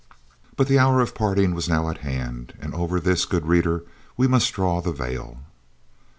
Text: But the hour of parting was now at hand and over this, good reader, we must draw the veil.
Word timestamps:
But 0.57 0.67
the 0.67 0.79
hour 0.79 0.99
of 0.99 1.13
parting 1.13 1.53
was 1.53 1.69
now 1.69 1.87
at 1.87 1.99
hand 1.99 2.55
and 2.59 2.73
over 2.73 2.99
this, 2.99 3.23
good 3.25 3.45
reader, 3.45 3.83
we 4.17 4.25
must 4.25 4.51
draw 4.51 4.81
the 4.81 4.91
veil. 4.91 5.41